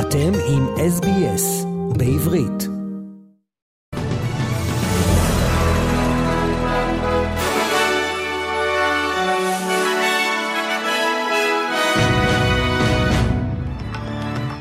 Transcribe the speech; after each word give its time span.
אתם 0.00 0.32
עם 0.48 0.66
SBS 0.66 1.66
בעברית. 1.98 2.68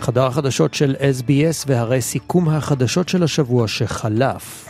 חדר 0.01 0.25
החדשות 0.25 0.73
של 0.73 0.95
SBS 0.99 1.65
והרי 1.67 2.01
סיכום 2.01 2.49
החדשות 2.49 3.09
של 3.09 3.23
השבוע 3.23 3.67
שחלף. 3.67 4.69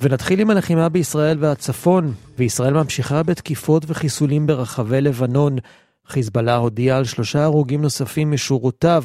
ונתחיל 0.00 0.40
עם 0.40 0.50
הלחימה 0.50 0.88
בישראל 0.88 1.36
והצפון, 1.40 2.14
וישראל 2.38 2.74
ממשיכה 2.74 3.22
בתקיפות 3.22 3.82
וחיסולים 3.86 4.46
ברחבי 4.46 5.00
לבנון. 5.00 5.56
חיזבאללה 6.06 6.56
הודיע 6.56 6.96
על 6.96 7.04
שלושה 7.04 7.44
הרוגים 7.44 7.82
נוספים 7.82 8.30
משורותיו. 8.30 9.04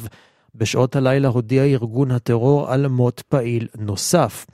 בשעות 0.58 0.96
הלילה 0.96 1.28
הודיע 1.28 1.64
ארגון 1.64 2.10
הטרור 2.10 2.72
על 2.72 2.86
מות 2.86 3.22
פעיל 3.28 3.66
נוסף. 3.78 4.46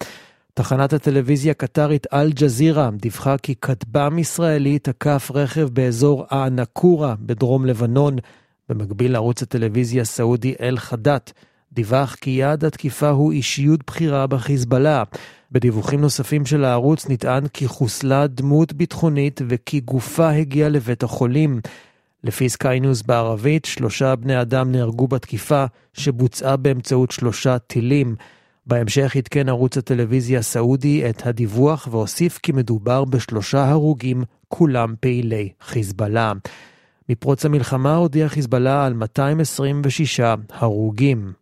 תחנת 0.54 0.92
הטלוויזיה 0.92 1.50
הקטרית 1.50 2.06
אל-ג'זירה 2.12 2.90
דיווחה 3.00 3.38
כי 3.38 3.54
כטב"ם 3.54 4.18
ישראלי 4.18 4.78
תקף 4.78 5.30
רכב 5.34 5.68
באזור 5.72 6.24
א-נקורה 6.30 7.14
בדרום 7.20 7.66
לבנון. 7.66 8.16
במקביל 8.68 9.12
לערוץ 9.12 9.42
הטלוויזיה 9.42 10.02
הסעודי 10.02 10.54
אל-חדאת 10.60 11.32
דיווח 11.72 12.16
כי 12.20 12.30
יעד 12.30 12.64
התקיפה 12.64 13.08
הוא 13.08 13.32
אישיות 13.32 13.80
בכירה 13.86 14.26
בחיזבאללה. 14.26 15.02
בדיווחים 15.52 16.00
נוספים 16.00 16.46
של 16.46 16.64
הערוץ 16.64 17.08
נטען 17.08 17.48
כי 17.48 17.68
חוסלה 17.68 18.26
דמות 18.26 18.72
ביטחונית 18.72 19.40
וכי 19.48 19.80
גופה 19.80 20.30
הגיעה 20.30 20.68
לבית 20.68 21.02
החולים. 21.02 21.60
לפי 22.24 22.48
סקיי 22.48 22.80
ניוז 22.80 23.02
בערבית, 23.02 23.64
שלושה 23.64 24.16
בני 24.16 24.40
אדם 24.40 24.72
נהרגו 24.72 25.08
בתקיפה 25.08 25.64
שבוצעה 25.92 26.56
באמצעות 26.56 27.10
שלושה 27.10 27.58
טילים. 27.58 28.16
בהמשך 28.66 29.16
עדכן 29.16 29.48
ערוץ 29.48 29.76
הטלוויזיה 29.76 30.38
הסעודי 30.38 31.10
את 31.10 31.26
הדיווח 31.26 31.88
והוסיף 31.90 32.38
כי 32.42 32.52
מדובר 32.52 33.04
בשלושה 33.04 33.64
הרוגים, 33.70 34.22
כולם 34.48 34.94
פעילי 35.00 35.48
חיזבאללה. 35.60 36.32
מפרוץ 37.08 37.44
המלחמה 37.44 37.94
הודיע 37.94 38.28
חיזבאללה 38.28 38.86
על 38.86 38.92
226 38.92 40.20
הרוגים. 40.50 41.41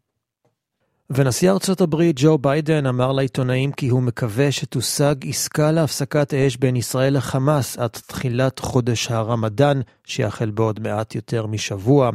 ונשיא 1.12 1.50
ארצות 1.50 1.80
הברית 1.80 2.16
ג'ו 2.18 2.38
ביידן 2.38 2.86
אמר 2.86 3.12
לעיתונאים 3.12 3.72
כי 3.72 3.88
הוא 3.88 4.02
מקווה 4.02 4.52
שתושג 4.52 5.14
עסקה 5.28 5.72
להפסקת 5.72 6.34
אש 6.34 6.56
בין 6.56 6.76
ישראל 6.76 7.16
לחמאס 7.16 7.78
עד 7.78 7.90
תחילת 7.90 8.58
חודש 8.58 9.10
הרמדאן, 9.10 9.80
שיחל 10.04 10.50
בעוד 10.50 10.80
מעט 10.80 11.14
יותר 11.14 11.46
משבוע. 11.46 12.10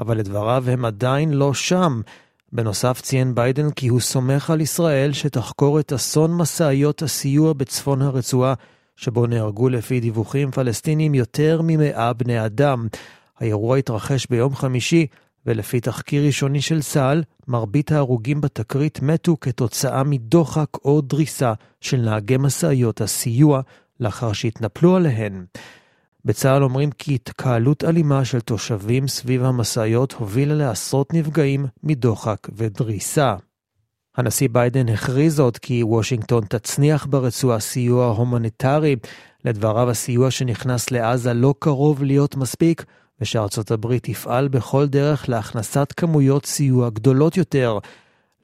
אבל 0.00 0.18
לדבריו 0.18 0.64
הם 0.70 0.84
עדיין 0.84 1.32
לא 1.32 1.54
שם. 1.54 2.00
בנוסף 2.52 3.00
ציין 3.00 3.34
ביידן 3.34 3.70
כי 3.70 3.88
הוא 3.88 4.00
סומך 4.00 4.50
על 4.50 4.60
ישראל 4.60 5.12
שתחקור 5.12 5.80
את 5.80 5.92
אסון 5.92 6.36
משאיות 6.36 7.02
הסיוע 7.02 7.52
בצפון 7.52 8.02
הרצועה, 8.02 8.54
שבו 8.96 9.26
נהרגו 9.26 9.68
לפי 9.68 10.00
דיווחים 10.00 10.50
פלסטינים 10.50 11.14
יותר 11.14 11.60
ממאה 11.64 12.12
בני 12.12 12.46
אדם. 12.46 12.86
האירוע 13.40 13.76
התרחש 13.76 14.26
ביום 14.30 14.54
חמישי, 14.54 15.06
ולפי 15.46 15.80
תחקיר 15.80 16.26
ראשוני 16.26 16.60
של 16.60 16.82
צה"ל, 16.82 17.22
מרבית 17.48 17.92
ההרוגים 17.92 18.40
בתקרית 18.40 19.02
מתו 19.02 19.36
כתוצאה 19.40 20.02
מדוחק 20.04 20.68
או 20.84 21.00
דריסה 21.00 21.52
של 21.80 21.96
נהגי 21.96 22.36
משאיות 22.36 23.00
הסיוע 23.00 23.60
לאחר 24.00 24.32
שהתנפלו 24.32 24.96
עליהן. 24.96 25.44
בצה"ל 26.24 26.62
אומרים 26.62 26.90
כי 26.90 27.14
התקהלות 27.14 27.84
אלימה 27.84 28.24
של 28.24 28.40
תושבים 28.40 29.08
סביב 29.08 29.44
המשאיות 29.44 30.12
הובילה 30.12 30.54
לעשרות 30.54 31.14
נפגעים 31.14 31.66
מדוחק 31.82 32.48
ודריסה. 32.56 33.36
הנשיא 34.16 34.48
ביידן 34.52 34.88
הכריז 34.88 35.40
עוד 35.40 35.58
כי 35.58 35.82
וושינגטון 35.82 36.44
תצניח 36.44 37.06
ברצועה 37.06 37.60
סיוע 37.60 38.06
הומניטרי. 38.06 38.96
לדבריו 39.44 39.90
הסיוע 39.90 40.30
שנכנס 40.30 40.90
לעזה 40.90 41.34
לא 41.34 41.54
קרוב 41.58 42.02
להיות 42.02 42.36
מספיק, 42.36 42.84
ושארצות 43.22 43.70
הברית 43.70 44.02
תפעל 44.02 44.48
בכל 44.48 44.86
דרך 44.86 45.28
להכנסת 45.28 45.92
כמויות 45.96 46.46
סיוע 46.46 46.90
גדולות 46.90 47.36
יותר. 47.36 47.78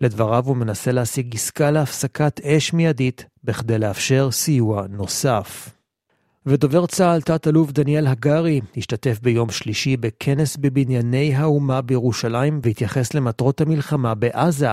לדבריו 0.00 0.44
הוא 0.46 0.56
מנסה 0.56 0.92
להשיג 0.92 1.34
עסקה 1.34 1.70
להפסקת 1.70 2.40
אש 2.40 2.72
מיידית 2.72 3.24
בכדי 3.44 3.78
לאפשר 3.78 4.30
סיוע 4.30 4.86
נוסף. 4.88 5.70
ודובר 6.46 6.86
צה"ל, 6.86 7.20
תת-אלוף 7.20 7.72
דניאל 7.72 8.06
הגרי, 8.06 8.60
השתתף 8.76 9.18
ביום 9.22 9.50
שלישי 9.50 9.96
בכנס 9.96 10.56
בבנייני 10.56 11.34
האומה 11.34 11.80
בירושלים 11.80 12.60
והתייחס 12.62 13.14
למטרות 13.14 13.60
המלחמה 13.60 14.14
בעזה. 14.14 14.68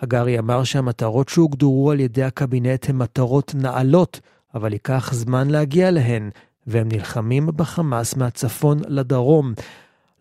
הגרי 0.00 0.38
אמר 0.38 0.64
שהמטרות 0.64 1.28
שהוגדרו 1.28 1.90
על 1.90 2.00
ידי 2.00 2.22
הקבינט 2.22 2.88
הן 2.88 2.96
מטרות 2.96 3.54
נעלות, 3.54 4.20
אבל 4.54 4.72
ייקח 4.72 5.14
זמן 5.14 5.50
להגיע 5.50 5.90
להן, 5.90 6.30
והם 6.70 6.88
נלחמים 6.88 7.46
בחמאס 7.56 8.16
מהצפון 8.16 8.78
לדרום. 8.88 9.52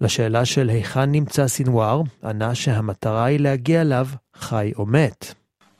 לשאלה 0.01 0.45
של 0.45 0.69
היכן 0.69 1.11
נמצא 1.11 1.47
סינואר, 1.47 2.01
ענה 2.23 2.55
שהמטרה 2.55 3.25
היא 3.25 3.39
להגיע 3.39 3.81
אליו 3.81 4.07
חי 4.35 4.71
או 4.75 4.85
מת. 4.85 5.33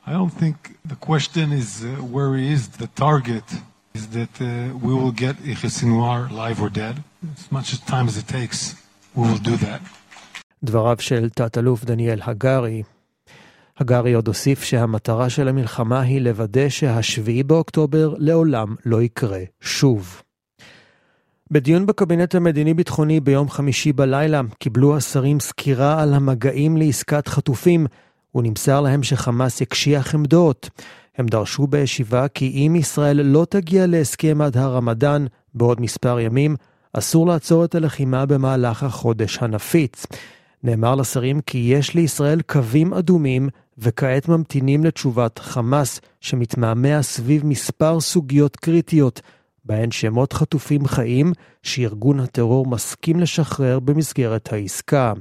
I 0.06 0.12
don't 0.12 0.32
think 0.42 0.56
the 0.92 0.96
question 1.10 1.52
is 1.52 1.84
uh, 1.84 1.88
where 2.14 2.32
he 2.36 2.46
is, 2.56 2.62
the 2.84 2.90
target 3.04 3.48
is 3.98 4.04
that 4.18 4.34
uh, 4.40 4.46
we 4.84 4.92
will 5.00 5.14
get 5.24 5.34
Yahya 5.50 5.70
Sinwar 5.78 6.18
alive 6.30 6.58
or 6.64 6.70
dead. 6.82 6.96
As 7.38 7.52
much 7.56 7.68
as 7.74 7.78
time 7.94 8.06
as 8.10 8.16
it 8.22 8.28
takes, 8.28 8.74
we 9.14 9.22
will 9.28 9.42
do 9.50 9.56
that. 9.66 9.80
דבריו 10.64 10.96
של 11.00 11.28
תת-אלוף 11.30 11.84
דניאל 11.84 12.20
הגרי. 12.22 12.82
הגרי 13.78 14.12
עוד 14.12 14.28
הוסיף 14.28 14.62
שהמטרה 14.62 15.30
של 15.30 15.48
המלחמה 15.48 16.00
היא 16.00 16.20
לוודא 16.20 16.68
שהשביעי 16.68 17.42
באוקטובר 17.42 18.14
לעולם 18.18 18.74
לא 18.86 19.02
יקרה 19.02 19.40
שוב. 19.60 20.22
בדיון 21.52 21.86
בקבינט 21.86 22.34
המדיני-ביטחוני 22.34 23.20
ביום 23.20 23.48
חמישי 23.48 23.92
בלילה 23.92 24.40
קיבלו 24.58 24.96
השרים 24.96 25.40
סקירה 25.40 26.02
על 26.02 26.14
המגעים 26.14 26.76
לעסקת 26.76 27.28
חטופים, 27.28 27.86
ונמסר 28.34 28.80
להם 28.80 29.02
שחמאס 29.02 29.60
יקשיח 29.60 30.14
עמדות. 30.14 30.70
הם 31.18 31.26
דרשו 31.26 31.66
בישיבה 31.66 32.28
כי 32.28 32.66
אם 32.66 32.76
ישראל 32.76 33.22
לא 33.22 33.46
תגיע 33.50 33.86
להסכם 33.86 34.40
עד 34.40 34.56
הרמדאן 34.56 35.26
בעוד 35.54 35.80
מספר 35.80 36.20
ימים, 36.20 36.56
אסור 36.92 37.26
לעצור 37.26 37.64
את 37.64 37.74
הלחימה 37.74 38.26
במהלך 38.26 38.82
החודש 38.82 39.38
הנפיץ. 39.40 40.06
נאמר 40.64 40.94
לשרים 40.94 41.40
כי 41.40 41.58
יש 41.58 41.94
לישראל 41.94 42.40
קווים 42.42 42.94
אדומים, 42.94 43.48
וכעת 43.78 44.28
ממתינים 44.28 44.84
לתשובת 44.84 45.38
חמאס, 45.38 46.00
שמתמהמה 46.20 47.02
סביב 47.02 47.46
מספר 47.46 48.00
סוגיות 48.00 48.56
קריטיות, 48.56 49.20
בהן 49.64 49.90
שמות 49.90 50.32
חטופים 50.32 50.86
חיים 50.86 51.32
שארגון 51.62 52.20
הטרור 52.20 52.66
מסכים 52.66 53.20
לשחרר 53.20 53.80
במסגרת 53.80 54.52
העסקה. 54.52 55.12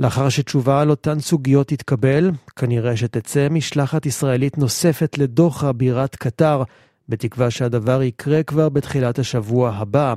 לאחר 0.00 0.28
שתשובה 0.28 0.80
על 0.80 0.90
אותן 0.90 1.20
סוגיות 1.20 1.68
תתקבל, 1.68 2.30
כנראה 2.56 2.96
שתצא 2.96 3.48
משלחת 3.50 4.06
ישראלית 4.06 4.58
נוספת 4.58 5.18
לדוחה 5.18 5.72
בירת 5.72 6.16
קטר, 6.16 6.62
בתקווה 7.08 7.50
שהדבר 7.50 8.02
יקרה 8.02 8.42
כבר 8.42 8.68
בתחילת 8.68 9.18
השבוע 9.18 9.70
הבא. 9.70 10.14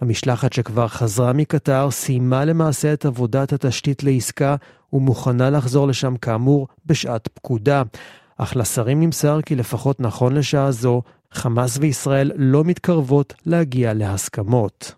המשלחת 0.00 0.52
שכבר 0.52 0.88
חזרה 0.88 1.32
מקטר 1.32 1.90
סיימה 1.90 2.44
למעשה 2.44 2.92
את 2.92 3.04
עבודת 3.04 3.52
התשתית 3.52 4.02
לעסקה 4.02 4.56
ומוכנה 4.92 5.50
לחזור 5.50 5.88
לשם 5.88 6.16
כאמור 6.16 6.68
בשעת 6.86 7.28
פקודה. 7.34 7.82
אך 8.38 8.56
לשרים 8.56 9.00
נמסר 9.00 9.40
כי 9.46 9.56
לפחות 9.56 10.00
נכון 10.00 10.34
לשעה 10.34 10.70
זו, 10.70 11.02
חמאס 11.34 11.78
וישראל 11.80 12.30
לא 12.36 12.64
מתקרבות 12.64 13.34
להגיע 13.46 13.94
להסכמות. 13.94 14.94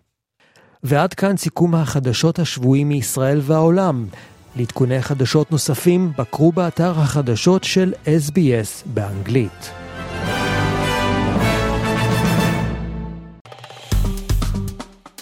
ועד 0.83 1.13
כאן 1.13 1.37
סיכום 1.37 1.75
החדשות 1.75 2.39
השבועי 2.39 2.83
מישראל 2.83 3.39
והעולם. 3.43 4.05
לעדכוני 4.55 5.01
חדשות 5.01 5.51
נוספים, 5.51 6.11
בקרו 6.17 6.51
באתר 6.51 6.99
החדשות 6.99 7.63
של 7.63 7.93
SBS 8.05 8.87
באנגלית. 8.93 9.71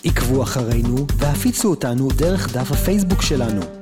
עקבו 0.04 0.44
אחרינו 0.44 1.08
והפיצו 1.18 1.69
אותנו 1.69 2.08
דרך 2.18 2.58
דף 2.58 2.72
הפייסבוק 2.72 3.22
שלנו. 3.22 3.81